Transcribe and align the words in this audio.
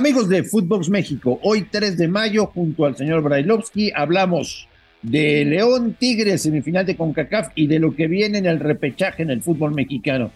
Amigos 0.00 0.30
de 0.30 0.44
Footbox 0.44 0.88
México, 0.88 1.38
hoy 1.42 1.68
3 1.70 1.98
de 1.98 2.08
mayo, 2.08 2.46
junto 2.46 2.86
al 2.86 2.96
señor 2.96 3.20
Brailovsky, 3.20 3.92
hablamos 3.94 4.66
de 5.02 5.44
León 5.44 5.94
Tigres, 6.00 6.40
semifinal 6.40 6.86
de 6.86 6.96
CONCACAF 6.96 7.48
y 7.54 7.66
de 7.66 7.78
lo 7.78 7.94
que 7.94 8.06
viene 8.06 8.38
en 8.38 8.46
el 8.46 8.60
repechaje 8.60 9.22
en 9.22 9.28
el 9.28 9.42
fútbol 9.42 9.74
mexicano. 9.74 10.32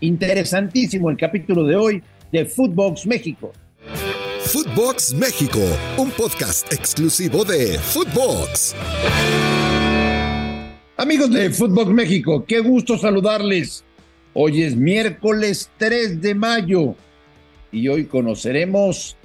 Interesantísimo 0.00 1.10
el 1.10 1.16
capítulo 1.16 1.62
de 1.62 1.76
hoy 1.76 2.02
de 2.32 2.44
Footbox 2.44 3.06
México. 3.06 3.52
Footbox 4.40 5.14
México, 5.14 5.60
un 5.96 6.10
podcast 6.10 6.72
exclusivo 6.72 7.44
de 7.44 7.78
Footbox. 7.78 8.74
Amigos 10.96 11.30
de 11.30 11.50
Footbox 11.50 11.92
México, 11.92 12.44
qué 12.48 12.58
gusto 12.58 12.98
saludarles. 12.98 13.84
Hoy 14.32 14.64
es 14.64 14.74
miércoles 14.74 15.70
3 15.78 16.20
de 16.20 16.34
mayo 16.34 16.96
y 17.74 17.88
hoy 17.88 18.04
conoceremos 18.04 19.16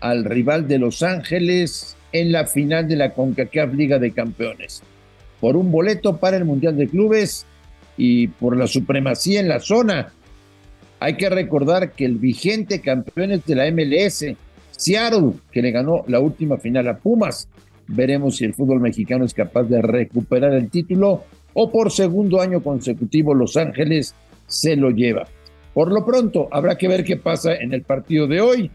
al 0.00 0.24
rival 0.24 0.66
de 0.66 0.78
Los 0.78 1.02
Ángeles 1.02 1.94
en 2.12 2.32
la 2.32 2.46
final 2.46 2.88
de 2.88 2.96
la 2.96 3.12
CONCACAF 3.12 3.74
Liga 3.74 3.98
de 3.98 4.12
Campeones. 4.12 4.82
Por 5.40 5.56
un 5.56 5.70
boleto 5.70 6.16
para 6.16 6.38
el 6.38 6.46
Mundial 6.46 6.76
de 6.76 6.88
Clubes 6.88 7.44
y 7.98 8.28
por 8.28 8.56
la 8.56 8.66
supremacía 8.66 9.40
en 9.40 9.48
la 9.48 9.60
zona. 9.60 10.12
Hay 11.00 11.16
que 11.16 11.28
recordar 11.28 11.92
que 11.92 12.06
el 12.06 12.16
vigente 12.16 12.80
campeón 12.80 13.32
es 13.32 13.44
de 13.44 13.54
la 13.54 13.70
MLS, 13.70 14.24
Seattle, 14.70 15.34
que 15.52 15.62
le 15.62 15.70
ganó 15.70 16.04
la 16.08 16.18
última 16.18 16.56
final 16.56 16.88
a 16.88 16.96
Pumas. 16.96 17.46
Veremos 17.88 18.36
si 18.36 18.44
el 18.46 18.54
fútbol 18.54 18.80
mexicano 18.80 19.24
es 19.26 19.34
capaz 19.34 19.64
de 19.64 19.82
recuperar 19.82 20.54
el 20.54 20.70
título 20.70 21.24
o 21.52 21.70
por 21.70 21.92
segundo 21.92 22.40
año 22.40 22.62
consecutivo 22.62 23.34
Los 23.34 23.56
Ángeles 23.56 24.14
se 24.46 24.76
lo 24.76 24.90
lleva. 24.90 25.26
Por 25.74 25.92
lo 25.92 26.04
pronto, 26.04 26.48
habrá 26.50 26.76
que 26.76 26.88
ver 26.88 27.04
qué 27.04 27.16
pasa 27.16 27.54
en 27.54 27.72
el 27.72 27.82
partido 27.82 28.26
de 28.26 28.40
hoy, 28.40 28.70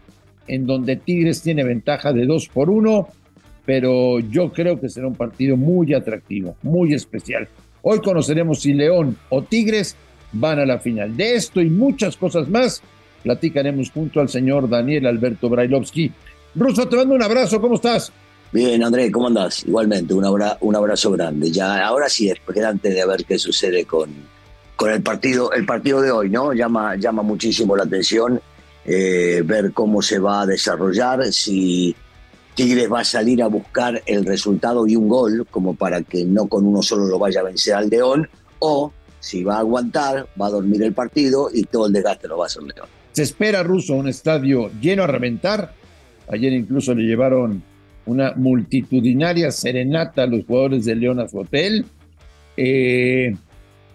en 0.46 0.66
donde 0.66 0.96
Tigres 0.96 1.42
tiene 1.42 1.64
ventaja 1.64 2.12
de 2.12 2.26
dos 2.26 2.48
por 2.48 2.70
uno, 2.70 3.08
pero 3.64 4.20
yo 4.20 4.52
creo 4.52 4.80
que 4.80 4.88
será 4.88 5.06
un 5.06 5.14
partido 5.14 5.56
muy 5.56 5.94
atractivo, 5.94 6.56
muy 6.62 6.94
especial. 6.94 7.48
Hoy 7.82 8.00
conoceremos 8.00 8.60
si 8.60 8.72
León 8.72 9.16
o 9.28 9.42
Tigres 9.42 9.96
van 10.32 10.58
a 10.58 10.66
la 10.66 10.78
final. 10.78 11.16
De 11.16 11.34
esto 11.34 11.60
y 11.60 11.70
muchas 11.70 12.16
cosas 12.16 12.48
más 12.48 12.82
platicaremos 13.22 13.90
junto 13.90 14.20
al 14.20 14.28
señor 14.28 14.68
Daniel 14.68 15.06
Alberto 15.06 15.48
Brailovsky. 15.48 16.12
Ruso, 16.54 16.88
te 16.88 16.96
mando 16.96 17.14
un 17.14 17.22
abrazo, 17.22 17.60
¿cómo 17.60 17.74
estás? 17.74 18.12
Bien, 18.52 18.84
André, 18.84 19.10
¿cómo 19.10 19.26
andás? 19.26 19.66
Igualmente, 19.66 20.14
un, 20.14 20.24
un 20.60 20.76
abrazo 20.76 21.10
grande. 21.10 21.50
Ya, 21.50 21.84
ahora 21.84 22.08
sí, 22.08 22.30
antes 22.64 22.94
de 22.94 23.06
ver 23.06 23.24
qué 23.24 23.38
sucede 23.38 23.84
con, 23.84 24.10
con 24.76 24.90
el 24.90 25.02
partido, 25.02 25.52
el 25.52 25.66
partido 25.66 26.00
de 26.00 26.10
hoy, 26.10 26.30
¿no? 26.30 26.52
Llama, 26.52 26.96
llama 26.96 27.22
muchísimo 27.22 27.76
la 27.76 27.84
atención 27.84 28.40
eh, 28.86 29.42
ver 29.44 29.72
cómo 29.72 30.02
se 30.02 30.18
va 30.18 30.42
a 30.42 30.46
desarrollar, 30.46 31.32
si 31.32 31.96
Tigres 32.54 32.92
va 32.92 33.00
a 33.00 33.04
salir 33.04 33.42
a 33.42 33.46
buscar 33.46 34.02
el 34.04 34.26
resultado 34.26 34.86
y 34.86 34.94
un 34.94 35.08
gol, 35.08 35.46
como 35.50 35.74
para 35.74 36.02
que 36.02 36.24
no 36.24 36.46
con 36.48 36.66
uno 36.66 36.82
solo 36.82 37.06
lo 37.06 37.18
vaya 37.18 37.40
a 37.40 37.44
vencer 37.44 37.74
al 37.74 37.88
León, 37.88 38.28
o 38.58 38.92
si 39.20 39.42
va 39.42 39.56
a 39.56 39.60
aguantar, 39.60 40.28
va 40.40 40.48
a 40.48 40.50
dormir 40.50 40.82
el 40.82 40.92
partido 40.92 41.48
y 41.52 41.64
todo 41.64 41.86
el 41.86 41.94
desgaste 41.94 42.28
lo 42.28 42.38
va 42.38 42.44
a 42.44 42.46
hacer 42.46 42.62
León. 42.62 42.88
Se 43.12 43.22
espera, 43.22 43.62
Ruso, 43.62 43.94
un 43.94 44.08
estadio 44.08 44.70
lleno 44.80 45.04
a 45.04 45.06
reventar. 45.06 45.72
Ayer 46.28 46.52
incluso 46.52 46.94
le 46.94 47.04
llevaron 47.04 47.62
una 48.06 48.34
multitudinaria 48.34 49.50
serenata 49.50 50.24
a 50.24 50.26
los 50.26 50.44
jugadores 50.44 50.84
de 50.84 50.94
León 50.94 51.20
a 51.20 51.28
su 51.28 51.38
hotel. 51.38 51.86
Eh, 52.56 53.34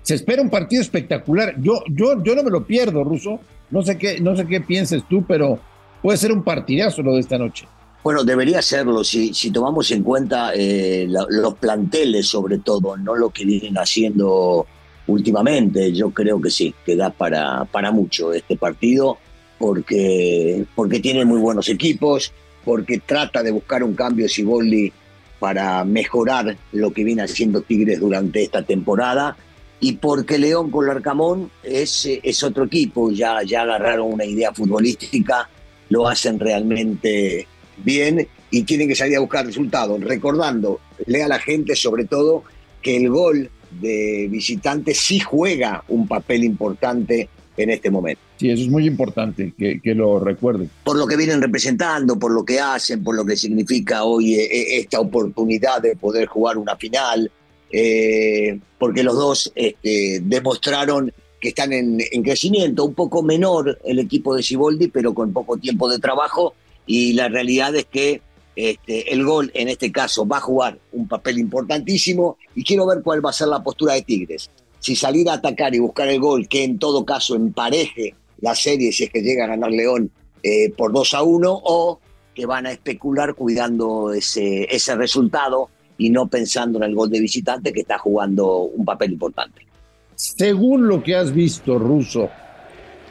se 0.02 0.16
espera 0.16 0.42
un 0.42 0.50
partido 0.50 0.82
espectacular. 0.82 1.56
Yo, 1.62 1.84
yo, 1.90 2.24
yo 2.24 2.36
no 2.36 2.44
me 2.44 2.52
lo 2.52 2.66
pierdo, 2.66 3.04
Ruso. 3.04 3.40
No 3.70 3.84
sé 3.84 3.98
qué, 3.98 4.20
no 4.20 4.36
sé 4.36 4.46
qué 4.48 4.62
pienses 4.62 5.04
tú, 5.08 5.24
pero 5.28 5.60
puede 6.02 6.18
ser 6.18 6.32
un 6.32 6.44
partidazo 6.44 7.02
lo 7.02 7.14
de 7.14 7.20
esta 7.20 7.38
noche. 7.38 7.68
Bueno, 8.04 8.24
debería 8.24 8.62
serlo 8.62 9.04
si, 9.04 9.34
si 9.34 9.52
tomamos 9.52 9.92
en 9.92 10.04
cuenta 10.04 10.52
eh, 10.56 11.06
los 11.08 11.54
planteles, 11.56 12.28
sobre 12.28 12.60
todo, 12.60 12.96
no 12.98 13.16
lo 13.16 13.30
que 13.30 13.46
vienen 13.46 13.78
haciendo 13.78 14.66
últimamente. 15.08 15.92
Yo 15.92 16.10
creo 16.12 16.42
que 16.42 16.50
sí, 16.50 16.74
que 16.86 16.96
da 16.96 17.10
para, 17.10 17.66
para 17.66 17.92
mucho 17.92 18.32
este 18.32 18.56
partido, 18.56 19.18
porque, 19.58 20.66
porque 20.76 21.02
tiene 21.02 21.26
muy 21.26 21.40
buenos 21.40 21.68
equipos, 21.68 22.32
porque 22.64 23.00
trata 23.00 23.44
de 23.44 23.52
buscar 23.52 23.84
un 23.84 23.94
cambio 23.94 24.30
Siboldi 24.30 24.94
para 25.40 25.84
mejorar 25.84 26.58
lo 26.72 26.94
que 26.94 27.04
viene 27.04 27.24
haciendo 27.24 27.62
Tigres 27.62 28.00
durante 28.00 28.44
esta 28.44 28.64
temporada 28.64 29.36
y 29.80 29.94
porque 29.94 30.38
León 30.38 30.72
con 30.72 30.88
Larcamón 30.88 31.52
es, 31.64 32.08
es 32.22 32.44
otro 32.44 32.66
equipo, 32.66 33.12
ya, 33.12 33.42
ya 33.44 33.62
agarraron 33.62 34.14
una 34.14 34.26
idea 34.26 34.54
futbolística, 34.54 35.50
lo 35.90 36.08
hacen 36.08 36.40
realmente 36.40 37.48
bien 37.78 38.28
y 38.52 38.64
tienen 38.64 38.88
que 38.88 38.96
salir 38.96 39.18
a 39.18 39.22
buscar 39.22 39.46
resultados. 39.46 40.02
Recordando, 40.02 40.80
lea 41.06 41.26
a 41.26 41.30
la 41.30 41.40
gente 41.40 41.76
sobre 41.76 42.06
todo 42.06 42.44
que 42.82 42.98
el 42.98 43.10
gol 43.10 43.50
de 43.80 44.28
visitante 44.30 44.94
sí 44.94 45.20
juega 45.20 45.84
un 45.88 46.08
papel 46.08 46.44
importante 46.44 47.30
en 47.56 47.70
este 47.70 47.90
momento. 47.92 48.22
Sí, 48.38 48.50
eso 48.50 48.64
es 48.64 48.70
muy 48.70 48.88
importante 48.88 49.54
que, 49.58 49.82
que, 49.82 49.94
lo 49.94 50.20
recuerden. 50.20 50.70
Por 50.84 50.98
lo 50.98 51.06
que 51.06 51.18
vienen 51.18 51.42
representando, 51.42 52.18
por 52.18 52.32
lo 52.32 52.46
que 52.46 52.60
hacen, 52.60 53.04
por 53.04 53.16
lo 53.16 53.26
que 53.26 53.36
significa 53.36 54.04
hoy 54.04 54.36
eh, 54.36 54.46
eh, 54.46 54.80
esta 54.80 55.00
oportunidad 55.02 55.82
de 55.82 55.96
poder 55.98 56.28
jugar 56.28 56.58
una 56.58 56.78
final, 56.78 57.30
eh, 57.72 58.60
porque 58.78 59.04
los 59.04 59.16
dos 59.16 59.52
este, 59.56 60.20
demostraron 60.22 61.14
que 61.40 61.50
están 61.50 61.72
en, 61.72 62.00
crecimiento, 62.24 62.84
un 62.84 62.94
poco 62.94 63.24
menor 63.24 63.80
el 63.86 64.00
equipo 64.00 64.36
de 64.36 64.44
Siboldi, 64.44 64.88
pero 64.88 65.14
con 65.14 65.32
poco 65.32 65.58
tiempo 65.58 65.90
de 65.90 66.00
trabajo, 66.00 66.54
y 66.86 67.14
la 67.14 67.30
realidad 67.30 67.76
es 67.76 67.86
que 67.86 68.22
este, 68.56 69.14
el 69.14 69.24
gol 69.24 69.52
en 69.54 69.70
este 69.70 69.92
caso 69.92 70.28
va 70.28 70.38
a 70.38 70.42
jugar 70.42 70.80
un 70.92 71.08
papel 71.08 71.40
importantísimo, 71.40 72.38
y 72.56 72.64
quiero 72.64 72.86
ver 72.86 73.02
cuál 73.04 73.26
va 73.26 73.30
a 73.30 73.34
ser 73.34 73.48
la 73.48 73.64
postura 73.64 73.94
de 73.94 74.02
Tigres. 74.02 74.50
Si 74.80 74.96
salir 74.96 75.30
a 75.30 75.34
atacar 75.34 75.74
y 75.76 75.80
buscar 75.80 76.08
el 76.08 76.20
gol, 76.20 76.48
que 76.48 76.64
en 76.64 76.80
todo 76.80 77.06
caso 77.06 77.36
empareje 77.36 78.16
la 78.42 78.56
serie 78.56 78.92
si 78.92 79.06
es 79.06 79.10
que 79.10 79.22
llega 79.22 79.46
a 79.46 79.48
ganar 79.48 79.72
León 79.72 80.12
eh, 80.44 80.72
por 80.72 80.92
2 80.92 81.14
a 81.14 81.24
1, 81.24 81.62
o 81.64 82.00
que 82.34 82.46
van 82.46 82.66
a 82.66 82.72
especular 82.72 83.36
cuidando 83.36 84.14
ese, 84.14 84.64
ese 84.74 84.96
resultado 84.96 85.70
y 86.00 86.10
no 86.10 86.28
pensando 86.28 86.80
en 86.80 86.86
el 86.86 86.96
gol 86.96 87.12
de 87.12 87.20
visitante 87.20 87.72
que 87.72 87.82
está 87.82 88.00
jugando 88.00 88.62
un 88.62 88.86
papel 88.86 89.12
importante. 89.12 89.68
Según 90.16 90.88
lo 90.88 91.04
que 91.04 91.16
has 91.16 91.34
visto, 91.34 91.78
Ruso, 91.78 92.30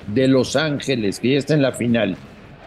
de 0.06 0.26
Los 0.26 0.56
Ángeles, 0.56 1.20
que 1.20 1.32
ya 1.32 1.38
está 1.38 1.54
en 1.54 1.62
la 1.62 1.72
final, 1.72 2.16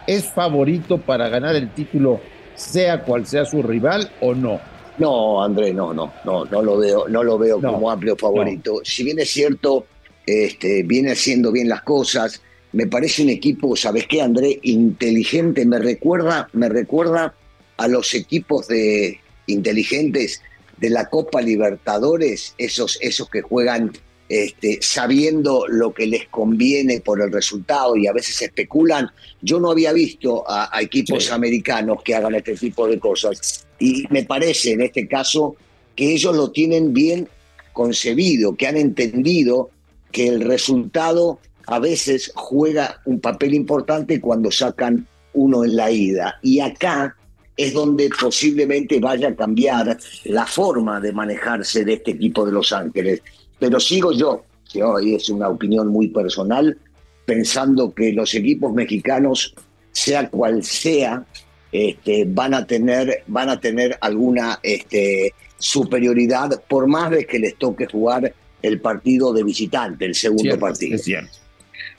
¿es 0.06 0.24
favorito 0.24 0.98
para 0.98 1.28
ganar 1.28 1.56
el 1.56 1.74
título, 1.74 2.20
sea 2.54 3.02
cual 3.02 3.26
sea 3.26 3.44
su 3.44 3.62
rival 3.62 4.10
o 4.20 4.32
no? 4.32 4.60
No, 4.98 5.42
André, 5.42 5.74
no, 5.74 5.92
no, 5.92 6.12
no, 6.24 6.44
no 6.44 6.62
lo 6.62 6.78
veo, 6.78 7.08
no 7.08 7.24
lo 7.24 7.36
veo 7.36 7.60
como 7.60 7.90
amplio 7.90 8.16
favorito. 8.16 8.80
Si 8.84 9.02
bien 9.02 9.18
es 9.18 9.30
cierto, 9.30 9.86
este, 10.24 10.84
viene 10.84 11.12
haciendo 11.12 11.50
bien 11.50 11.68
las 11.68 11.82
cosas, 11.82 12.40
me 12.72 12.86
parece 12.86 13.24
un 13.24 13.30
equipo, 13.30 13.74
¿sabes 13.74 14.06
qué, 14.06 14.22
André? 14.22 14.60
Inteligente, 14.62 15.66
me 15.66 15.80
recuerda, 15.80 16.48
me 16.52 16.68
recuerda 16.68 17.34
a 17.76 17.88
los 17.88 18.14
equipos 18.14 18.68
de, 18.68 19.18
inteligentes 19.46 20.42
de 20.78 20.90
la 20.90 21.08
Copa 21.08 21.40
Libertadores, 21.40 22.54
esos, 22.58 22.98
esos 23.00 23.30
que 23.30 23.42
juegan 23.42 23.92
este, 24.28 24.78
sabiendo 24.80 25.66
lo 25.68 25.92
que 25.92 26.06
les 26.06 26.26
conviene 26.28 27.00
por 27.00 27.20
el 27.20 27.30
resultado 27.30 27.96
y 27.96 28.06
a 28.06 28.12
veces 28.12 28.40
especulan. 28.40 29.10
Yo 29.42 29.60
no 29.60 29.70
había 29.70 29.92
visto 29.92 30.44
a, 30.48 30.70
equipos 30.80 31.30
americanos 31.30 32.02
que 32.02 32.14
hagan 32.14 32.34
este 32.34 32.56
tipo 32.56 32.88
de 32.88 32.98
cosas 32.98 33.66
y 33.78 34.04
me 34.08 34.22
parece 34.22 34.72
en 34.72 34.80
este 34.80 35.06
caso 35.06 35.56
que 35.94 36.12
ellos 36.12 36.34
lo 36.34 36.50
tienen 36.50 36.94
bien 36.94 37.28
concebido, 37.74 38.56
que 38.56 38.66
han 38.66 38.76
entendido 38.76 39.70
que 40.10 40.28
el 40.28 40.40
resultado 40.40 41.38
a 41.66 41.78
veces 41.78 42.32
juega 42.34 43.02
un 43.04 43.20
papel 43.20 43.54
importante 43.54 44.20
cuando 44.20 44.50
sacan 44.50 45.06
uno 45.34 45.64
en 45.64 45.76
la 45.76 45.90
ida. 45.90 46.38
Y 46.42 46.60
acá 46.60 47.16
es 47.56 47.72
donde 47.72 48.08
posiblemente 48.18 48.98
vaya 48.98 49.28
a 49.28 49.34
cambiar 49.34 49.98
la 50.24 50.46
forma 50.46 51.00
de 51.00 51.12
manejarse 51.12 51.84
de 51.84 51.94
este 51.94 52.12
equipo 52.12 52.46
de 52.46 52.52
Los 52.52 52.72
Ángeles. 52.72 53.22
Pero 53.58 53.78
sigo 53.78 54.12
yo, 54.12 54.44
que 54.72 54.82
hoy 54.82 55.14
es 55.14 55.28
una 55.28 55.48
opinión 55.48 55.88
muy 55.88 56.08
personal, 56.08 56.76
pensando 57.24 57.92
que 57.92 58.12
los 58.12 58.34
equipos 58.34 58.72
mexicanos, 58.72 59.54
sea 59.92 60.28
cual 60.28 60.64
sea, 60.64 61.24
este, 61.70 62.24
van, 62.26 62.54
a 62.54 62.66
tener, 62.66 63.22
van 63.26 63.48
a 63.50 63.60
tener 63.60 63.96
alguna 64.00 64.58
este, 64.62 65.34
superioridad, 65.58 66.62
por 66.68 66.86
más 66.86 67.10
de 67.10 67.26
que 67.26 67.38
les 67.38 67.56
toque 67.56 67.86
jugar 67.86 68.34
el 68.62 68.80
partido 68.80 69.32
de 69.32 69.44
visitante, 69.44 70.06
el 70.06 70.14
segundo 70.14 70.58
partido. 70.58 70.96
Es 70.96 71.04
cierto. 71.04 71.38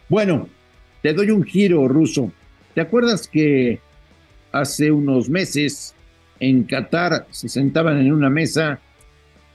Bueno, 0.09 0.47
te 1.01 1.13
doy 1.13 1.31
un 1.31 1.44
giro, 1.44 1.88
Ruso. 1.88 2.31
¿Te 2.73 2.81
acuerdas 2.81 3.27
que 3.27 3.79
hace 4.53 4.91
unos 4.91 5.29
meses 5.29 5.94
en 6.39 6.63
Qatar 6.63 7.27
se 7.31 7.50
sentaban 7.50 7.97
en 7.97 8.13
una 8.13 8.29
mesa 8.29 8.79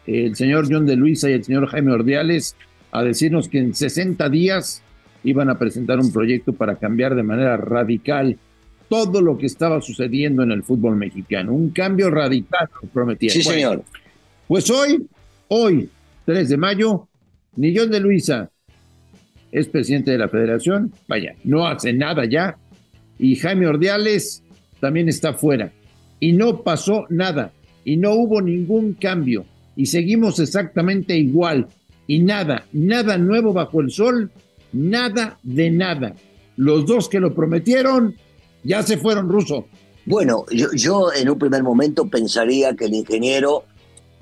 el 0.06 0.36
señor 0.36 0.66
John 0.70 0.86
de 0.86 0.96
Luisa 0.96 1.30
y 1.30 1.34
el 1.34 1.44
señor 1.44 1.68
Jaime 1.68 1.92
Ordiales 1.92 2.56
a 2.92 3.02
decirnos 3.02 3.48
que 3.48 3.58
en 3.58 3.74
60 3.74 4.28
días 4.28 4.82
iban 5.22 5.50
a 5.50 5.58
presentar 5.58 5.98
un 5.98 6.12
proyecto 6.12 6.52
para 6.52 6.76
cambiar 6.76 7.14
de 7.14 7.22
manera 7.22 7.56
radical 7.56 8.38
todo 8.88 9.20
lo 9.20 9.36
que 9.36 9.46
estaba 9.46 9.80
sucediendo 9.82 10.42
en 10.42 10.50
el 10.50 10.62
fútbol 10.62 10.96
mexicano. 10.96 11.52
Un 11.52 11.70
cambio 11.70 12.10
radical, 12.10 12.68
prometía. 12.92 13.30
Sí, 13.30 13.42
señor. 13.42 13.84
Pues 14.46 14.70
hoy, 14.70 15.06
hoy, 15.48 15.90
3 16.24 16.48
de 16.48 16.56
mayo, 16.56 17.06
Nillón 17.56 17.90
de 17.90 18.00
Luisa 18.00 18.50
es 19.52 19.68
presidente 19.68 20.10
de 20.10 20.18
la 20.18 20.28
federación, 20.28 20.92
vaya, 21.06 21.34
no 21.44 21.66
hace 21.66 21.92
nada 21.92 22.24
ya, 22.24 22.56
y 23.18 23.36
Jaime 23.36 23.66
Ordiales 23.66 24.42
también 24.80 25.08
está 25.08 25.34
fuera. 25.34 25.72
Y 26.20 26.32
no 26.32 26.62
pasó 26.62 27.06
nada, 27.08 27.52
y 27.84 27.96
no 27.96 28.12
hubo 28.12 28.40
ningún 28.42 28.94
cambio, 28.94 29.44
y 29.76 29.86
seguimos 29.86 30.40
exactamente 30.40 31.16
igual, 31.16 31.69
y 32.06 32.19
nada, 32.19 32.66
nada 32.72 33.19
nuevo 33.19 33.52
bajo 33.52 33.80
el 33.80 33.90
sol, 33.90 34.30
nada 34.72 35.38
de 35.42 35.70
nada. 35.70 36.14
Los 36.56 36.86
dos 36.86 37.08
que 37.08 37.20
lo 37.20 37.34
prometieron 37.34 38.16
ya 38.64 38.82
se 38.82 38.98
fueron 38.98 39.28
ruso. 39.28 39.69
Bueno, 40.06 40.44
yo, 40.50 40.69
yo 40.72 41.12
en 41.12 41.28
un 41.28 41.38
primer 41.38 41.62
momento 41.62 42.08
pensaría 42.08 42.74
que 42.74 42.86
el 42.86 42.94
ingeniero 42.94 43.64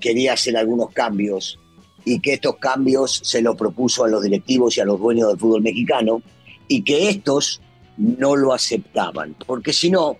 quería 0.00 0.34
hacer 0.34 0.56
algunos 0.56 0.90
cambios 0.90 1.58
y 2.04 2.20
que 2.20 2.34
estos 2.34 2.56
cambios 2.56 3.20
se 3.24 3.40
los 3.40 3.56
propuso 3.56 4.04
a 4.04 4.08
los 4.08 4.22
directivos 4.22 4.76
y 4.76 4.80
a 4.80 4.84
los 4.84 5.00
dueños 5.00 5.28
del 5.28 5.38
fútbol 5.38 5.62
mexicano 5.62 6.22
y 6.68 6.82
que 6.82 7.08
estos 7.08 7.60
no 7.96 8.36
lo 8.36 8.52
aceptaban. 8.52 9.34
Porque 9.46 9.72
si 9.72 9.90
no, 9.90 10.16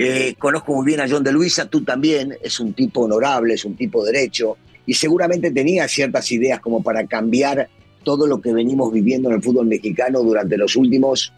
eh, 0.00 0.34
conozco 0.38 0.74
muy 0.74 0.86
bien 0.86 1.00
a 1.00 1.08
John 1.08 1.24
de 1.24 1.32
Luisa, 1.32 1.66
tú 1.66 1.82
también, 1.82 2.36
es 2.42 2.60
un 2.60 2.72
tipo 2.72 3.02
honorable, 3.02 3.54
es 3.54 3.64
un 3.64 3.74
tipo 3.74 4.04
derecho 4.04 4.56
y 4.86 4.94
seguramente 4.94 5.50
tenía 5.50 5.88
ciertas 5.88 6.30
ideas 6.30 6.60
como 6.60 6.82
para 6.82 7.06
cambiar 7.06 7.68
todo 8.04 8.26
lo 8.26 8.40
que 8.40 8.52
venimos 8.52 8.92
viviendo 8.92 9.28
en 9.28 9.36
el 9.36 9.42
fútbol 9.42 9.66
mexicano 9.66 10.22
durante 10.22 10.56
los 10.56 10.76
últimos 10.76 11.32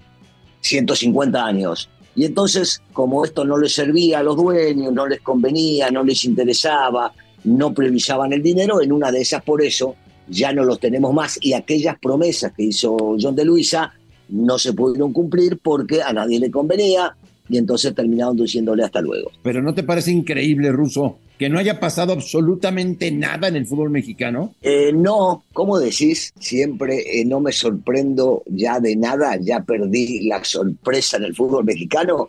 150 0.60 1.42
años. 1.42 1.88
Y 2.14 2.26
entonces, 2.26 2.82
como 2.92 3.24
esto 3.24 3.44
no 3.44 3.56
les 3.56 3.72
servía 3.72 4.18
a 4.18 4.22
los 4.22 4.36
dueños, 4.36 4.92
no 4.92 5.06
les 5.06 5.20
convenía, 5.20 5.90
no 5.90 6.04
les 6.04 6.24
interesaba, 6.24 7.12
no 7.44 7.72
priorizaban 7.72 8.32
el 8.32 8.42
dinero, 8.42 8.82
en 8.82 8.92
una 8.92 9.10
de 9.10 9.22
esas 9.22 9.42
por 9.42 9.62
eso 9.62 9.96
ya 10.28 10.52
no 10.52 10.64
los 10.64 10.78
tenemos 10.78 11.12
más 11.12 11.38
y 11.40 11.54
aquellas 11.54 11.98
promesas 11.98 12.52
que 12.52 12.64
hizo 12.64 13.16
John 13.20 13.34
de 13.34 13.44
Luisa 13.44 13.94
no 14.28 14.58
se 14.58 14.72
pudieron 14.74 15.12
cumplir 15.12 15.58
porque 15.58 16.02
a 16.02 16.12
nadie 16.12 16.38
le 16.38 16.50
convenía 16.50 17.16
y 17.50 17.58
entonces 17.58 17.94
terminaron 17.94 18.36
diciéndole 18.36 18.84
hasta 18.84 19.00
luego. 19.00 19.32
Pero 19.42 19.60
¿no 19.60 19.74
te 19.74 19.82
parece 19.82 20.12
increíble, 20.12 20.70
Ruso, 20.70 21.18
que 21.36 21.48
no 21.48 21.58
haya 21.58 21.80
pasado 21.80 22.12
absolutamente 22.12 23.10
nada 23.10 23.48
en 23.48 23.56
el 23.56 23.66
fútbol 23.66 23.90
mexicano? 23.90 24.54
Eh, 24.62 24.92
no, 24.94 25.42
¿cómo 25.52 25.78
decís? 25.78 26.32
Siempre 26.38 27.20
eh, 27.20 27.24
no 27.24 27.40
me 27.40 27.50
sorprendo 27.50 28.44
ya 28.46 28.78
de 28.78 28.94
nada, 28.94 29.36
ya 29.40 29.60
perdí 29.60 30.28
la 30.28 30.44
sorpresa 30.44 31.16
en 31.16 31.24
el 31.24 31.34
fútbol 31.34 31.64
mexicano. 31.64 32.28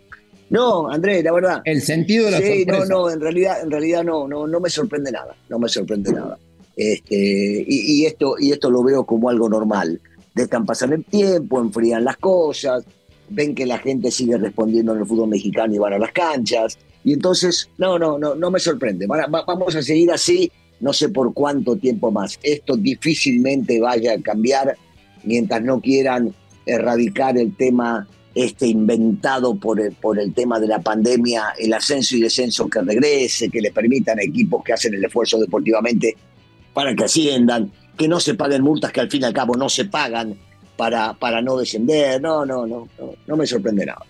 No, 0.50 0.90
Andrés, 0.90 1.24
la 1.24 1.32
verdad. 1.32 1.62
El 1.64 1.82
sentido 1.82 2.26
de 2.26 2.32
la 2.32 2.38
sí, 2.40 2.66
no, 2.66 2.84
no, 2.86 3.10
en 3.10 3.22
realidad, 3.22 3.62
en 3.64 3.72
realidad 3.72 4.04
no, 4.04 4.28
no, 4.28 4.48
no 4.48 4.60
me 4.60 4.70
sorprende 4.70 5.12
nada, 5.12 5.36
no 5.50 5.60
me 5.60 5.70
sorprende 5.70 6.12
nada. 6.12 6.38
Este, 6.76 7.64
y, 7.68 8.06
esto, 8.06 8.36
y 8.40 8.52
esto 8.52 8.72
lo 8.72 8.84
veo 8.84 9.06
como 9.06 9.30
algo 9.30 9.48
normal. 9.48 10.02
Dejan 10.34 10.66
pasar 10.66 10.92
el 10.94 11.06
tiempo, 11.06 11.60
enfrían 11.60 12.04
las 12.04 12.18
cosas, 12.18 12.84
ven 13.32 13.56
que 13.56 13.66
la 13.66 13.78
gente 13.78 14.12
sigue 14.12 14.38
respondiendo 14.38 14.94
en 14.94 15.00
el 15.00 15.06
fútbol 15.06 15.30
mexicano 15.30 15.74
y 15.74 15.78
van 15.78 15.94
a 15.94 16.00
las 16.00 16.12
canchas. 16.12 16.78
Y 17.04 17.14
entonces, 17.14 17.70
no, 17.78 17.98
no, 17.98 18.20
no, 18.20 18.36
no 18.36 18.52
me 18.52 18.60
sorprende. 18.60 19.08
Vamos 19.08 19.76
a 19.76 19.82
seguir 19.82 20.12
así, 20.12 20.52
no 20.80 20.94
sé 20.94 21.10
por 21.10 21.34
cuánto 21.34 21.76
tiempo 21.76 22.12
más. 22.12 22.40
Esto 22.44 22.76
difícilmente 22.76 23.80
vaya 23.80 24.14
a 24.14 24.22
cambiar 24.22 24.78
mientras 25.24 25.62
no 25.64 25.80
quieran 25.80 26.34
erradicar 26.66 27.38
el 27.38 27.56
tema 27.56 28.08
este, 28.36 28.68
inventado 28.68 29.56
por 29.56 29.80
el, 29.80 29.94
por 29.94 30.20
el 30.20 30.34
tema 30.34 30.60
de 30.60 30.68
la 30.68 30.80
pandemia, 30.80 31.54
el 31.58 31.74
ascenso 31.74 32.16
y 32.16 32.22
descenso 32.22 32.70
que 32.70 32.82
regrese, 32.82 33.50
que 33.50 33.62
le 33.62 33.72
permitan 33.72 34.20
a 34.20 34.24
equipos 34.24 34.64
que 34.64 34.74
hacen 34.74 34.94
el 34.94 35.04
esfuerzo 35.04 35.40
deportivamente 35.40 36.16
para 36.74 36.96
que 36.96 37.04
asciendan, 37.04 37.72
que 37.98 38.08
no 38.08 38.20
se 38.20 38.36
paguen 38.36 38.64
multas 38.64 38.92
que 38.92 39.02
al 39.02 39.10
fin 39.10 39.24
y 39.24 39.26
al 39.26 39.34
cabo 39.34 39.56
no 39.56 39.68
se 39.68 39.86
pagan 39.86 40.38
para, 40.82 41.14
para 41.14 41.44
no 41.44 41.58
descender. 41.58 42.20
No, 42.20 42.44
no, 42.44 42.66
no, 42.66 42.88
no, 42.98 43.14
no 43.28 43.38
me 43.38 43.46
sorprende 43.46 43.86
nada. 43.86 44.04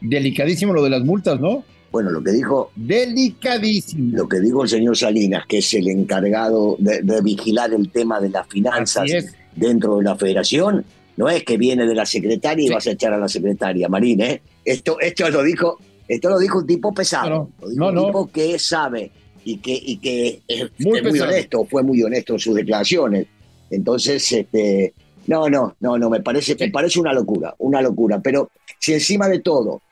Delicadísimo 0.00 0.72
lo 0.72 0.82
de 0.82 0.90
las 0.90 1.04
multas, 1.04 1.38
¿no? 1.38 1.62
Bueno, 1.92 2.10
lo 2.10 2.20
que 2.24 2.32
dijo. 2.32 2.72
Delicadísimo. 2.74 4.16
Lo 4.16 4.28
que 4.28 4.40
dijo 4.40 4.64
el 4.64 4.68
señor 4.68 4.96
Salinas, 4.96 5.44
que 5.46 5.58
es 5.58 5.74
el 5.74 5.86
encargado 5.90 6.74
de, 6.80 7.20
vigilar 7.22 7.72
el 7.72 7.88
tema 7.92 8.20
de 8.20 8.30
las 8.30 8.48
finanzas 8.48 9.08
dentro 9.54 9.98
de 9.98 10.02
la 10.06 10.16
federación, 10.16 10.84
no 11.16 11.28
es 11.28 11.44
que 11.44 11.56
viene 11.56 11.86
de 11.86 11.94
la 11.94 12.04
secretaria 12.04 12.66
y 12.66 12.70
vas 12.70 12.88
a 12.88 12.90
echar 12.90 13.12
a 13.12 13.18
la 13.18 13.28
secretaria, 13.28 13.88
Marín, 13.88 14.20
¿eh? 14.20 14.42
Esto, 14.64 14.98
esto 14.98 15.30
lo 15.30 15.44
dijo, 15.44 15.78
esto 16.08 16.30
lo 16.30 16.40
dijo 16.40 16.58
un 16.58 16.66
tipo 16.66 16.92
pesado, 16.92 17.48
un 17.60 18.06
tipo 18.06 18.26
que 18.26 18.58
sabe 18.58 19.12
y 19.44 19.58
que, 19.58 19.80
y 19.80 19.98
que 19.98 20.42
es 20.48 20.68
muy, 20.80 21.20
honesto, 21.20 21.64
fue 21.64 21.84
muy 21.84 22.02
honesto 22.02 22.32
en 22.32 22.38
sus 22.40 22.56
declaraciones. 22.56 23.28
Entonces, 23.70 24.32
este, 24.32 24.94
no, 25.28 25.48
no, 25.50 25.76
no, 25.80 25.98
no, 25.98 26.08
me 26.08 26.20
parece, 26.20 26.56
me 26.58 26.70
parece 26.70 26.98
una 26.98 27.12
locura, 27.12 27.54
una 27.58 27.82
locura. 27.82 28.18
Pero 28.18 28.50
si 28.78 28.94
encima 28.94 29.28
de 29.28 29.40
todo 29.40 29.82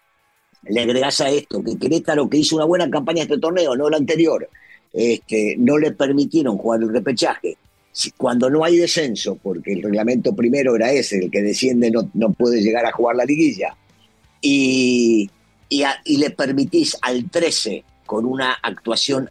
le 0.62 0.80
agregas 0.80 1.20
a 1.20 1.28
esto 1.28 1.62
que 1.62 1.78
Querétaro, 1.78 2.28
que 2.28 2.38
hizo 2.38 2.56
una 2.56 2.64
buena 2.64 2.88
campaña 2.88 3.22
este 3.22 3.38
torneo, 3.38 3.76
no 3.76 3.90
la 3.90 3.98
anterior, 3.98 4.48
este, 4.94 5.54
no 5.58 5.76
le 5.76 5.92
permitieron 5.92 6.56
jugar 6.56 6.82
el 6.82 6.88
repechaje, 6.90 7.58
cuando 8.16 8.48
no 8.48 8.64
hay 8.64 8.76
descenso, 8.76 9.38
porque 9.42 9.74
el 9.74 9.82
reglamento 9.82 10.34
primero 10.34 10.74
era 10.74 10.90
ese, 10.90 11.18
el 11.18 11.30
que 11.30 11.42
desciende 11.42 11.90
no, 11.90 12.10
no 12.14 12.32
puede 12.32 12.62
llegar 12.62 12.86
a 12.86 12.92
jugar 12.92 13.16
la 13.16 13.24
liguilla, 13.26 13.76
y, 14.40 15.30
y, 15.68 16.16
le 16.16 16.30
permitís 16.30 16.96
al 17.02 17.28
13 17.30 17.84
con 18.06 18.24
una 18.24 18.54
actuación 18.62 19.28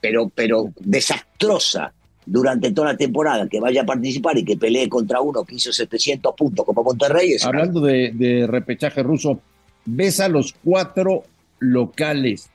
pero, 0.00 0.30
pero 0.34 0.72
desastrosa 0.78 1.92
durante 2.26 2.72
toda 2.72 2.88
la 2.88 2.96
temporada 2.96 3.48
que 3.48 3.60
vaya 3.60 3.82
a 3.82 3.86
participar 3.86 4.36
y 4.36 4.44
que 4.44 4.56
pelee 4.56 4.88
contra 4.88 5.20
uno 5.20 5.44
que 5.44 5.54
hizo 5.54 5.72
700 5.72 6.34
puntos 6.34 6.66
como 6.66 6.82
Monterrey. 6.82 7.36
Hablando 7.44 7.80
de, 7.80 8.10
de 8.12 8.46
repechaje 8.46 9.02
ruso, 9.02 9.40
¿ves 9.84 10.20
a 10.20 10.28
los 10.28 10.52
cuatro 10.64 11.22
locales 11.60 12.50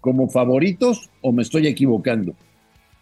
como 0.00 0.28
favoritos 0.28 1.10
o 1.20 1.32
me 1.32 1.42
estoy 1.42 1.66
equivocando? 1.66 2.34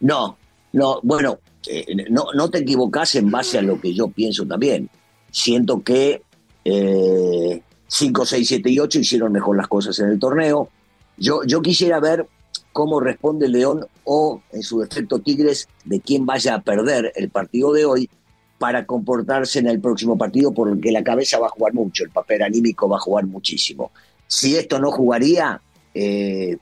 No, 0.01 0.39
no, 0.73 1.01
bueno, 1.03 1.39
eh, 1.67 1.85
no, 2.11 2.27
no 2.35 2.51
te 2.51 2.59
equivocas 2.59 3.15
en 3.15 3.31
base 3.31 3.59
a 3.59 3.63
lo 3.63 3.81
que 3.81 3.95
yo 3.95 4.09
pienso 4.09 4.47
también. 4.47 4.89
Siento 5.31 5.83
que 5.83 6.23
5, 6.65 8.27
6, 8.27 8.49
7 8.49 8.71
y 8.71 8.79
8 8.79 8.99
hicieron 9.01 9.33
mejor 9.33 9.57
las 9.57 9.69
cosas 9.69 9.99
en 9.99 10.09
el 10.09 10.19
torneo. 10.19 10.69
Yo, 11.17 11.45
yo 11.45 11.63
quisiera 11.63 12.01
ver 12.01 12.27
cómo 12.75 12.99
responde 12.99 13.49
León 13.49 13.87
o, 14.03 14.43
en 14.51 14.65
su 14.65 14.81
defecto, 14.81 15.21
Tigres, 15.21 15.69
de 15.85 16.01
quién 16.01 16.27
vaya 16.27 16.57
a 16.57 16.61
perder 16.61 17.13
el 17.15 17.31
partido 17.31 17.73
de 17.73 17.85
hoy 17.85 18.11
para 18.59 18.85
comportarse 18.85 19.61
en 19.61 19.69
el 19.69 19.81
próximo 19.81 20.19
partido, 20.19 20.53
porque 20.53 20.91
la 20.91 21.05
cabeza 21.05 21.39
va 21.39 21.47
a 21.47 21.51
jugar 21.51 21.73
mucho, 21.73 22.03
el 22.03 22.11
papel 22.11 22.43
anímico 22.43 22.89
va 22.89 22.97
a 22.97 23.01
jugar 23.01 23.27
muchísimo. 23.27 23.93
Si 24.27 24.57
esto 24.57 24.81
no 24.81 24.91
jugaría, 24.91 25.61
eh, 25.95 26.57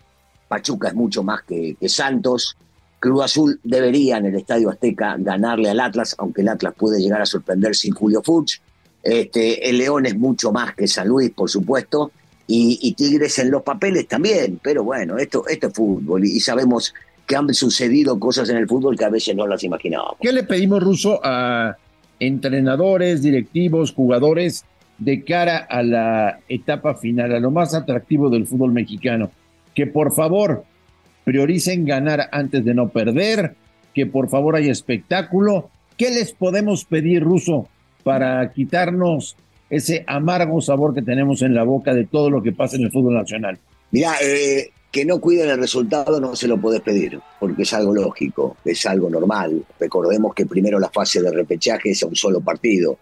Pachuca 0.49 0.88
es 0.88 0.95
mucho 0.95 1.23
más 1.23 1.45
que, 1.45 1.76
Santos, 1.88 2.59
Cruz 2.99 3.25
Azul 3.25 3.59
debería 3.64 4.19
en 4.19 4.26
el 4.26 4.35
Estadio 4.35 4.69
Azteca 4.69 5.16
ganarle 5.19 5.71
al 5.71 5.81
Atlas, 5.81 6.14
aunque 6.19 6.42
el 6.42 6.49
Atlas 6.50 6.75
puede 6.76 7.00
llegar 7.00 7.23
a 7.23 7.26
sorprender 7.26 7.75
sin 7.75 7.95
Julio 7.95 8.21
Fuchs. 8.23 8.61
Este, 9.02 9.66
el 9.66 9.78
León 9.78 10.04
es 10.04 10.16
mucho 10.16 10.52
más 10.52 10.75
que 10.75 10.87
San 10.87 11.09
Luis, 11.09 11.31
por 11.31 11.49
supuesto, 11.49 12.12
y, 12.46 12.92
Tigres 12.94 13.38
en 13.38 13.50
los 13.50 13.62
papeles 13.62 14.06
también, 14.08 14.58
pero 14.62 14.84
bueno, 14.84 15.16
esto, 15.16 15.46
esto 15.46 15.68
es 15.68 15.75
fútbol 15.75 16.25
y, 16.25 16.40
sabemos 16.40 16.92
que 17.26 17.37
han 17.37 17.52
sucedido 17.54 18.18
cosas 18.18 18.49
en 18.50 18.56
el 18.56 18.68
fútbol 18.68 18.96
que 18.96 19.04
a 19.04 19.08
veces 19.08 19.34
no 19.37 19.46
las 19.46 19.62
imaginábamos. 19.62 20.16
¿Qué 20.20 20.32
le 20.32 20.42
pedimos, 20.42 20.82
Ruso, 20.82 21.20
a 21.22 21.76
entrenadores, 22.18 23.22
directivos, 23.22 23.92
jugadores 23.92 24.64
de 24.99 25.25
cara 25.25 25.58
a 25.58 25.82
la 25.82 26.40
etapa 26.49 26.94
final, 26.96 27.34
a 27.34 27.40
lo 27.40 27.50
más 27.50 27.75
atractivo 27.75 28.28
del 28.28 28.46
fútbol 28.46 28.72
mexicano? 28.72 29.30
Que 29.75 29.87
por 29.87 30.12
favor 30.14 30.64
prioricen 31.25 31.87
ganar 31.87 32.28
antes 32.32 32.64
de 32.64 32.75
no 32.75 32.88
perder, 32.88 33.54
que 33.94 34.06
por 34.06 34.28
favor 34.28 34.56
haya 34.56 34.72
espectáculo. 34.72 35.70
¿Qué 35.96 36.11
les 36.11 36.32
podemos 36.32 36.84
pedir, 36.84 37.22
Ruso, 37.22 37.68
para 38.02 38.52
quitarnos 38.52 39.37
ese 39.72 40.04
amargo 40.06 40.60
sabor 40.60 40.94
que 40.94 41.02
tenemos 41.02 41.42
en 41.42 41.54
la 41.54 41.64
boca 41.64 41.94
de 41.94 42.04
todo 42.04 42.30
lo 42.30 42.42
que 42.42 42.52
pasa 42.52 42.76
en 42.76 42.82
el 42.82 42.92
fútbol 42.92 43.14
nacional? 43.14 43.58
Mira, 43.90 44.14
eh, 44.22 44.70
que 44.90 45.04
no 45.04 45.18
cuiden 45.18 45.48
el 45.48 45.58
resultado 45.58 46.20
no 46.20 46.36
se 46.36 46.46
lo 46.46 46.60
podés 46.60 46.82
pedir, 46.82 47.18
porque 47.40 47.62
es 47.62 47.72
algo 47.72 47.94
lógico, 47.94 48.58
es 48.64 48.84
algo 48.86 49.08
normal. 49.08 49.64
Recordemos 49.80 50.34
que 50.34 50.46
primero 50.46 50.78
la 50.78 50.90
fase 50.90 51.22
de 51.22 51.32
repechaje 51.32 51.90
es 51.90 52.02
a 52.02 52.06
un 52.06 52.14
solo 52.14 52.40
partido 52.40 52.98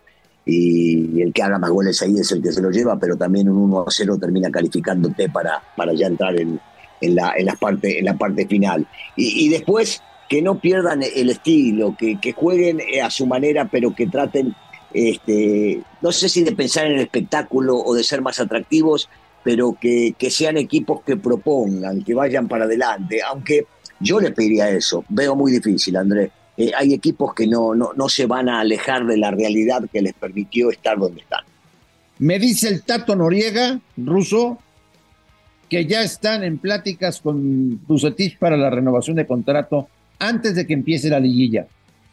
y 0.47 1.21
el 1.21 1.33
que 1.33 1.43
haga 1.43 1.59
más 1.59 1.71
goles 1.71 2.01
ahí 2.03 2.17
es 2.17 2.31
el 2.33 2.41
que 2.41 2.53
se 2.53 2.63
lo 2.63 2.71
lleva, 2.71 2.99
pero 2.99 3.17
también 3.17 3.49
un 3.49 3.59
1 3.59 3.81
a 3.81 3.91
0 3.91 4.19
termina 4.21 4.51
calificándote 4.51 5.29
para, 5.29 5.63
para 5.77 5.93
ya 5.93 6.07
entrar 6.07 6.39
en, 6.39 6.59
en 7.01 7.15
la, 7.15 7.35
en 7.37 7.47
la, 7.47 7.55
parte, 7.55 7.99
en 7.99 8.05
la 8.05 8.17
parte 8.17 8.47
final. 8.47 8.87
Y, 9.17 9.49
después 9.49 10.03
que 10.29 10.43
no 10.43 10.61
pierdan 10.61 11.03
el 11.03 11.31
estilo, 11.31 11.97
que, 11.99 12.33
jueguen 12.33 12.81
a 13.03 13.11
su 13.11 13.27
manera, 13.27 13.69
pero 13.71 13.95
que 13.95 14.07
traten, 14.07 14.55
este, 14.93 15.81
no 16.03 16.13
sé 16.13 16.29
si 16.29 16.43
de 16.43 16.53
pensar 16.53 16.87
en 16.87 16.93
el 16.93 17.01
espectáculo 17.01 17.77
o 17.79 17.95
de 17.95 18.05
ser 18.05 18.23
más 18.23 18.41
atractivos, 18.41 19.09
pero 19.43 19.77
que, 19.81 20.15
sean 20.31 20.57
equipos 20.57 21.03
que 21.03 21.17
propongan, 21.17 22.03
que 22.03 22.15
vayan 22.15 22.49
para 22.49 22.65
adelante, 22.65 23.21
aunque 23.23 23.67
yo 23.99 24.21
le 24.21 24.33
pediría 24.33 24.69
eso, 24.71 25.05
veo 25.09 25.35
muy 25.35 25.53
difícil, 25.53 25.97
Andrés. 25.97 26.31
Eh, 26.57 26.73
hay 26.77 26.93
equipos 26.93 27.35
que 27.35 27.47
no, 27.47 27.75
no, 27.75 27.93
no 27.95 28.09
se 28.09 28.27
van 28.27 28.49
a 28.49 28.61
alejar 28.61 29.07
de 29.07 29.17
la 29.17 29.31
realidad 29.31 29.83
que 29.91 30.03
les 30.03 30.13
permitió 30.13 30.71
estar 30.71 30.99
donde 30.99 31.23
están. 31.23 31.45
Me 32.19 32.39
dice 32.39 32.69
el 32.69 32.83
Tato 32.83 33.17
Noriega, 33.17 33.81
ruso, 33.97 34.59
que 35.71 35.87
ya 35.87 36.03
están 36.03 36.43
en 36.43 36.59
pláticas 36.59 37.21
con 37.21 37.81
Bucetich 37.87 38.37
para 38.39 38.57
la 38.57 38.69
renovación 38.69 39.17
de 39.17 39.27
contrato 39.27 39.89
antes 40.19 40.55
de 40.55 40.67
que 40.67 40.75
empiece 40.75 41.09
la 41.09 41.21
liguilla. 41.21 41.67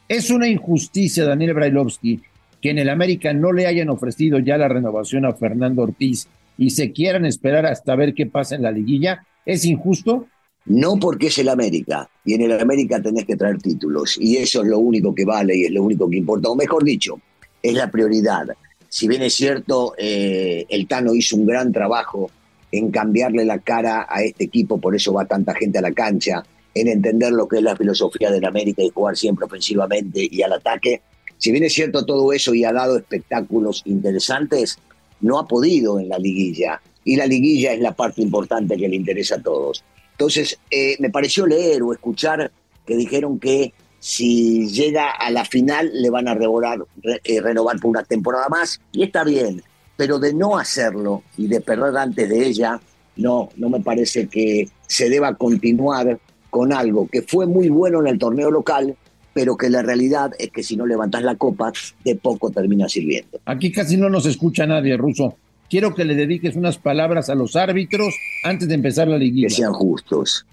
Es 0.08 0.30
una 0.30 0.48
injusticia, 0.48 1.26
Daniel 1.26 1.56
Brailovsky, 1.56 2.22
que 2.62 2.72
en 2.72 2.80
el 2.80 2.90
América 2.90 3.34
no 3.34 3.52
le 3.52 3.68
hayan 3.68 3.90
ofrecido 3.90 4.40
ya 4.40 4.58
la 4.58 4.68
renovación 4.68 5.26
a 5.26 5.34
Fernando 5.34 5.84
Ortiz 5.84 6.28
y 6.58 6.72
se 6.72 6.92
quieran 6.92 7.26
esperar 7.26 7.66
hasta 7.66 7.96
ver 7.96 8.14
qué 8.14 8.26
pasa 8.26 8.56
en 8.56 8.64
la 8.64 8.72
liguilla. 8.72 9.26
¿Es 9.46 9.66
injusto? 9.66 10.28
No 10.66 10.98
porque 10.98 11.28
es 11.28 11.38
el 11.38 11.48
América, 11.48 12.10
y 12.26 12.34
en 12.34 12.42
el 12.42 12.60
América 12.60 13.02
tenés 13.02 13.24
que 13.24 13.38
traer 13.38 13.58
títulos, 13.60 14.18
y 14.20 14.36
eso 14.36 14.64
es 14.64 14.68
lo 14.68 14.80
único 14.80 15.16
que 15.16 15.24
vale 15.24 15.56
y 15.56 15.64
es 15.64 15.72
lo 15.72 15.82
único 15.82 16.10
que 16.10 16.18
importa, 16.18 16.50
o 16.50 16.56
mejor 16.56 16.84
dicho, 16.84 17.22
es 17.64 17.74
la 17.74 17.90
prioridad. 17.90 18.48
Si 18.90 19.08
bien 19.08 19.22
es 19.22 19.34
cierto, 19.34 19.94
eh, 19.98 20.66
el 20.68 20.86
Tano 20.88 21.16
hizo 21.16 21.38
un 21.38 21.46
gran 21.46 21.72
trabajo 21.72 22.30
en 22.70 22.92
cambiarle 22.92 23.46
la 23.46 23.60
cara 23.60 24.08
a 24.10 24.24
este 24.24 24.44
equipo, 24.44 24.78
por 24.78 24.94
eso 24.94 25.14
va 25.14 25.24
tanta 25.24 25.54
gente 25.54 25.78
a 25.78 25.82
la 25.82 25.94
cancha, 25.94 26.44
en 26.74 26.90
entender 26.90 27.32
lo 27.32 27.48
que 27.48 27.58
es 27.58 27.64
la 27.64 27.76
filosofía 27.76 28.30
del 28.30 28.44
América 28.44 28.84
y 28.84 28.90
jugar 28.90 29.16
siempre 29.16 29.46
ofensivamente 29.46 30.28
y 30.30 30.42
al 30.42 30.54
ataque. 30.54 31.02
Si 31.38 31.52
bien 31.52 31.64
es 31.64 31.74
cierto 31.74 32.06
todo 32.06 32.34
eso 32.34 32.54
y 32.54 32.64
ha 32.64 32.74
dado 32.74 32.98
espectáculos 32.98 33.84
interesantes, 33.86 34.78
no 35.22 35.40
ha 35.40 35.48
podido 35.48 36.00
en 36.00 36.10
la 36.10 36.18
liguilla. 36.18 36.82
Y 37.04 37.16
la 37.16 37.26
liguilla 37.26 37.74
es 37.74 37.80
la 37.80 37.96
parte 37.96 38.22
importante 38.22 38.76
que 38.76 38.88
le 38.88 38.96
interesa 38.96 39.36
a 39.36 39.42
todos. 39.42 39.84
Entonces, 40.12 40.58
eh, 40.72 40.96
me 41.00 41.10
pareció 41.10 41.46
leer 41.46 41.84
o 41.84 41.94
escuchar 41.94 42.52
que 42.86 42.96
dijeron 42.96 43.40
que 43.40 43.74
si 44.00 44.68
llega 44.68 45.12
a 45.12 45.30
la 45.32 45.46
final 45.46 45.90
le 45.94 46.10
van 46.10 46.28
a 46.28 46.34
renovar, 46.34 46.80
eh, 47.04 47.42
renovar 47.42 47.80
por 47.80 47.92
una 47.92 48.04
temporada 48.04 48.48
más. 48.50 48.82
Y 48.92 49.04
está 49.04 49.24
bien, 49.24 49.62
pero 49.96 50.20
de 50.20 50.34
no 50.34 50.58
hacerlo 50.58 51.24
y 51.38 51.48
de 51.48 51.62
perder 51.62 51.98
antes 51.98 52.30
de 52.30 52.48
ella, 52.48 52.80
no, 53.16 53.50
no 53.58 53.70
me 53.70 53.80
parece 53.80 54.28
que 54.28 54.70
se 54.88 55.10
deba 55.10 55.36
continuar 55.36 56.20
con 56.50 56.72
algo 56.72 57.08
que 57.08 57.22
fue 57.22 57.46
muy 57.46 57.70
bueno 57.70 58.00
en 58.00 58.08
el 58.08 58.20
torneo 58.20 58.50
local, 58.50 58.96
pero 59.38 59.56
que 59.56 59.70
la 59.70 59.84
realidad 59.84 60.32
es 60.40 60.50
que 60.50 60.64
si 60.64 60.76
no 60.76 60.88
levantas 60.88 61.22
la 61.22 61.36
copa, 61.36 61.72
de 62.04 62.16
poco 62.16 62.50
termina 62.50 62.90
sirviendo. 62.90 63.40
Aquí 63.46 63.72
casi 63.72 63.96
no 63.96 64.10
nos 64.10 64.26
escucha 64.26 64.66
nadie, 64.66 64.98
Ruso. 64.98 65.38
Quiero 65.70 65.94
que 65.94 66.06
le 66.06 66.16
dediques 66.16 66.56
unas 66.56 66.80
palabras 66.80 67.30
a 67.30 67.36
los 67.36 67.56
árbitros 67.56 68.16
antes 68.44 68.68
de 68.68 68.74
empezar 68.74 69.08
la 69.08 69.20
liguilla. 69.20 69.50
Que 69.50 69.54
sean 69.54 69.74
justos. 69.74 70.48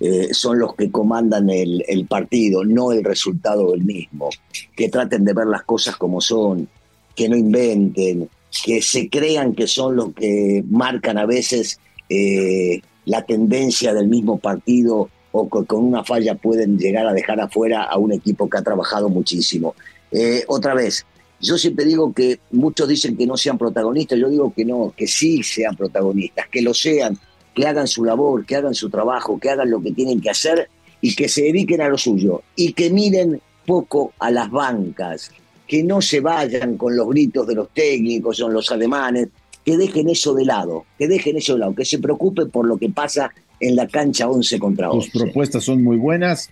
Eh, 0.00 0.28
son 0.32 0.58
los 0.58 0.74
que 0.76 0.90
comandan 0.90 1.50
el, 1.50 1.84
el, 1.86 2.06
partido, 2.06 2.64
no 2.64 2.90
el 2.90 3.04
resultado 3.04 3.72
del 3.72 3.84
mismo. 3.84 4.30
Que 4.74 4.88
traten 4.88 5.22
de 5.26 5.34
ver 5.34 5.48
las 5.48 5.64
cosas 5.64 5.96
como 5.96 6.22
son, 6.22 6.66
que 7.14 7.28
no 7.28 7.36
inventen, 7.36 8.30
que 8.64 8.80
se 8.80 9.10
crean 9.10 9.54
que 9.54 9.66
son 9.66 9.94
los 9.94 10.14
que 10.14 10.64
marcan 10.70 11.18
a 11.18 11.26
veces 11.26 11.78
eh, 12.08 12.80
la 13.04 13.26
tendencia 13.26 13.92
del 13.92 14.08
mismo 14.08 14.38
partido 14.38 15.10
o 15.32 15.48
con 15.48 15.84
una 15.84 16.04
falla 16.04 16.34
pueden 16.34 16.78
llegar 16.78 17.06
a 17.06 17.12
dejar 17.12 17.40
afuera 17.40 17.84
a 17.84 17.98
un 17.98 18.12
equipo 18.12 18.48
que 18.48 18.58
ha 18.58 18.62
trabajado 18.62 19.08
muchísimo. 19.08 19.74
Eh, 20.10 20.44
otra 20.48 20.74
vez, 20.74 21.04
yo 21.40 21.58
siempre 21.58 21.84
digo 21.84 22.12
que 22.12 22.40
muchos 22.52 22.88
dicen 22.88 23.16
que 23.16 23.26
no 23.26 23.36
sean 23.36 23.58
protagonistas, 23.58 24.18
yo 24.18 24.28
digo 24.30 24.52
que 24.54 24.64
no, 24.64 24.94
que 24.96 25.06
sí 25.06 25.42
sean 25.42 25.76
protagonistas, 25.76 26.48
que 26.48 26.62
lo 26.62 26.72
sean, 26.72 27.18
que 27.54 27.66
hagan 27.66 27.86
su 27.86 28.04
labor, 28.04 28.46
que 28.46 28.56
hagan 28.56 28.74
su 28.74 28.88
trabajo, 28.88 29.38
que 29.38 29.50
hagan 29.50 29.70
lo 29.70 29.82
que 29.82 29.92
tienen 29.92 30.20
que 30.20 30.30
hacer 30.30 30.68
y 31.00 31.14
que 31.14 31.28
se 31.28 31.42
dediquen 31.42 31.80
a 31.82 31.88
lo 31.88 31.98
suyo 31.98 32.42
y 32.54 32.72
que 32.72 32.90
miren 32.90 33.40
poco 33.66 34.12
a 34.18 34.30
las 34.30 34.50
bancas, 34.50 35.30
que 35.66 35.82
no 35.82 36.00
se 36.00 36.20
vayan 36.20 36.76
con 36.76 36.96
los 36.96 37.08
gritos 37.08 37.46
de 37.46 37.54
los 37.54 37.68
técnicos 37.70 38.40
o 38.40 38.48
los 38.48 38.70
alemanes, 38.70 39.28
que 39.66 39.76
dejen 39.76 40.08
eso 40.08 40.32
de 40.32 40.44
lado, 40.44 40.86
que 40.96 41.08
dejen 41.08 41.36
eso 41.36 41.54
de 41.54 41.58
lado, 41.58 41.74
que 41.74 41.84
se 41.84 41.98
preocupen 41.98 42.50
por 42.50 42.68
lo 42.68 42.76
que 42.76 42.88
pasa 42.88 43.32
en 43.58 43.74
la 43.74 43.88
cancha 43.88 44.28
11 44.28 44.60
contra 44.60 44.90
11. 44.92 45.10
Tus 45.10 45.22
propuestas 45.22 45.64
son 45.64 45.82
muy 45.82 45.96
buenas. 45.96 46.50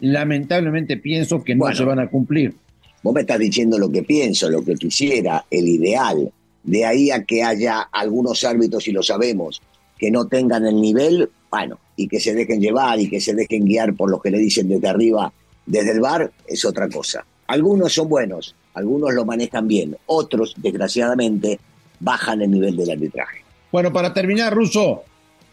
Lamentablemente 0.00 0.96
pienso 0.96 1.44
que 1.44 1.54
no 1.54 1.72
se 1.74 1.84
van 1.84 1.98
a 2.00 2.08
cumplir. 2.08 2.54
Vos 3.02 3.12
me 3.12 3.20
estás 3.20 3.38
diciendo 3.38 3.78
lo 3.78 3.92
que 3.92 4.02
pienso, 4.04 4.48
lo 4.48 4.64
que 4.64 4.74
quisiera, 4.74 5.44
el 5.50 5.68
ideal. 5.68 6.32
De 6.62 6.86
ahí 6.86 7.10
a 7.10 7.24
que 7.24 7.42
haya 7.42 7.82
algunos 7.92 8.42
árbitros, 8.42 8.88
y 8.88 8.92
lo 8.92 9.02
sabemos, 9.02 9.60
que 9.98 10.10
no 10.10 10.26
tengan 10.26 10.64
el 10.64 10.80
nivel, 10.80 11.28
bueno, 11.50 11.78
y 11.94 12.08
que 12.08 12.20
se 12.20 12.32
dejen 12.32 12.62
llevar 12.62 12.98
y 12.98 13.10
que 13.10 13.20
se 13.20 13.34
dejen 13.34 13.66
guiar 13.66 13.94
por 13.94 14.10
lo 14.10 14.18
que 14.18 14.30
le 14.30 14.38
dicen 14.38 14.66
desde 14.66 14.88
arriba, 14.88 15.30
desde 15.66 15.92
el 15.92 16.00
bar, 16.00 16.32
es 16.46 16.64
otra 16.64 16.88
cosa. 16.88 17.26
Algunos 17.48 17.92
son 17.92 18.08
buenos, 18.08 18.54
algunos 18.72 19.12
lo 19.12 19.26
manejan 19.26 19.68
bien, 19.68 19.96
otros, 20.06 20.54
desgraciadamente, 20.56 21.60
bajan 22.00 22.42
el 22.42 22.50
nivel 22.50 22.76
del 22.76 22.90
arbitraje. 22.90 23.42
Bueno, 23.72 23.92
para 23.92 24.14
terminar, 24.14 24.54
Russo, 24.54 25.04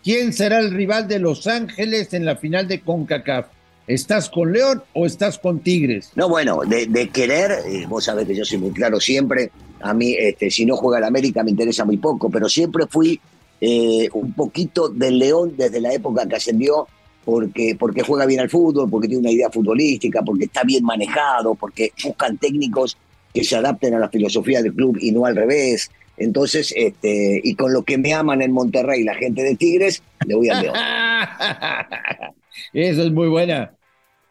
¿quién 0.03 0.33
será 0.33 0.59
el 0.59 0.71
rival 0.71 1.07
de 1.07 1.19
Los 1.19 1.47
Ángeles 1.47 2.13
en 2.13 2.25
la 2.25 2.35
final 2.35 2.67
de 2.67 2.81
CONCACAF? 2.81 3.47
¿Estás 3.85 4.29
con 4.29 4.53
León 4.53 4.81
o 4.93 5.05
estás 5.05 5.38
con 5.38 5.59
Tigres? 5.59 6.12
No, 6.15 6.29
bueno, 6.29 6.62
de, 6.65 7.09
querer, 7.09 7.51
eh, 7.67 7.85
vos 7.88 8.05
sabés 8.05 8.25
que 8.27 8.35
yo 8.35 8.45
soy 8.45 8.57
muy 8.57 8.71
claro 8.71 9.00
siempre, 9.00 9.51
a 9.81 9.93
mí 9.93 10.15
este, 10.17 10.50
si 10.50 10.65
no 10.65 10.77
juega 10.77 11.00
el 11.00 11.03
América 11.03 11.43
me 11.43 11.51
interesa 11.51 11.83
muy 11.83 11.97
poco, 11.97 12.29
pero 12.29 12.47
siempre 12.47 12.85
fui 12.88 13.19
eh, 13.59 14.09
un 14.13 14.31
poquito 14.33 14.88
del 14.88 15.19
León 15.19 15.55
desde 15.57 15.81
la 15.81 15.93
época 15.93 16.25
que 16.25 16.35
ascendió 16.35 16.88
porque, 17.25 17.75
porque 17.77 18.03
juega 18.03 18.25
bien 18.25 18.41
al 18.41 18.50
fútbol, 18.50 18.89
porque 18.89 19.07
tiene 19.07 19.21
una 19.21 19.31
idea 19.31 19.50
futbolística, 19.50 20.21
porque 20.21 20.45
está 20.45 20.63
bien 20.63 20.83
manejado, 20.83 21.55
porque 21.55 21.91
buscan 22.03 22.38
técnicos 22.38 22.97
que 23.33 23.43
se 23.43 23.55
adapten 23.55 23.93
a 23.95 24.00
la 24.00 24.09
filosofía 24.09 24.62
del 24.62 24.73
club 24.73 24.97
y 25.00 25.12
no 25.12 25.25
al 25.25 25.35
revés. 25.35 25.89
Entonces, 26.17 26.74
este, 26.75 27.41
y 27.43 27.55
con 27.55 27.74
lo 27.74 27.84
que 27.84 27.98
me 27.98 28.13
aman 28.13 28.41
en 28.41 28.51
Monterrey, 28.51 29.03
la 29.03 29.15
gente 29.15 29.43
de 29.43 29.55
Tigres, 29.55 30.03
le 30.25 30.36
voy 30.36 30.50
al 30.50 30.62
León. 30.62 30.75
Eso 32.74 33.03
es 33.03 33.12
muy 33.12 33.27
buena. 33.27 33.74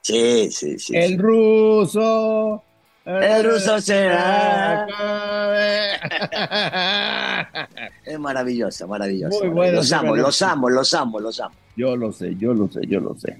Sí, 0.00 0.50
sí, 0.50 0.78
sí. 0.78 0.96
El 0.96 1.18
ruso. 1.18 2.62
El 3.04 3.44
ruso 3.44 3.80
será. 3.80 4.86
es. 9.28 9.40
Muy 9.40 9.48
bueno. 9.48 9.78
Los 9.78 9.92
amo, 9.92 10.16
los 10.16 10.42
amo, 10.42 10.68
los 10.68 10.94
amo, 10.94 11.20
los 11.20 11.40
amo. 11.40 11.54
Yo 11.76 11.96
lo 11.96 12.12
sé, 12.12 12.36
yo 12.36 12.54
lo 12.54 12.68
sé, 12.68 12.80
yo 12.86 13.00
lo 13.00 13.16
sé. 13.16 13.38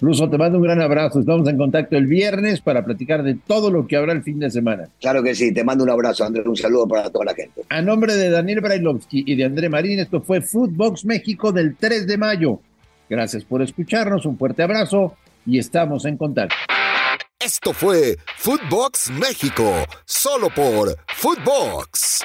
Ruso, 0.00 0.28
te 0.28 0.36
mando 0.36 0.58
un 0.58 0.64
gran 0.64 0.80
abrazo. 0.82 1.20
Estamos 1.20 1.48
en 1.48 1.56
contacto 1.56 1.96
el 1.96 2.06
viernes 2.06 2.60
para 2.60 2.84
platicar 2.84 3.22
de 3.22 3.34
todo 3.34 3.70
lo 3.70 3.86
que 3.86 3.96
habrá 3.96 4.12
el 4.12 4.22
fin 4.22 4.38
de 4.38 4.50
semana. 4.50 4.88
Claro 5.00 5.22
que 5.22 5.34
sí, 5.34 5.54
te 5.54 5.64
mando 5.64 5.84
un 5.84 5.90
abrazo, 5.90 6.24
Andrés. 6.24 6.46
Un 6.46 6.56
saludo 6.56 6.86
para 6.86 7.08
toda 7.10 7.24
la 7.24 7.34
gente. 7.34 7.62
A 7.70 7.80
nombre 7.80 8.14
de 8.14 8.28
Daniel 8.28 8.60
Brailovsky 8.60 9.24
y 9.26 9.36
de 9.36 9.44
André 9.44 9.68
Marín, 9.70 9.98
esto 9.98 10.20
fue 10.20 10.42
Footbox 10.42 11.06
México 11.06 11.50
del 11.50 11.76
3 11.76 12.06
de 12.06 12.18
mayo. 12.18 12.60
Gracias 13.08 13.44
por 13.44 13.62
escucharnos, 13.62 14.26
un 14.26 14.36
fuerte 14.36 14.62
abrazo 14.62 15.16
y 15.46 15.58
estamos 15.58 16.04
en 16.04 16.16
contacto. 16.16 16.56
Esto 17.38 17.72
fue 17.72 18.16
Footbox 18.38 19.10
México, 19.12 19.72
solo 20.04 20.48
por 20.50 20.96
Footbox. 21.06 22.22